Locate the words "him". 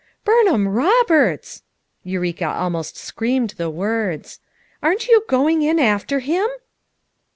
6.21-6.49